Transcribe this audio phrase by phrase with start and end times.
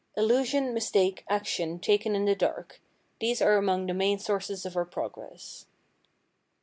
[0.17, 5.67] Illusion, mistake, action taken in the dark—these are among the main sources of our progress.